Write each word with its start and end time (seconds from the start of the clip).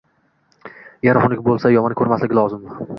Eri 1.11 1.23
xunuk 1.27 1.45
bo‘lsa, 1.51 1.75
yomon 1.77 1.99
ko‘rmasligi 2.03 2.43
lozim. 2.43 2.69